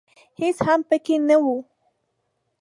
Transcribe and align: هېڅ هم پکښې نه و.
هېڅ 0.39 0.57
هم 0.67 0.79
پکښې 0.89 1.15
نه 1.27 1.37
و. 1.43 1.45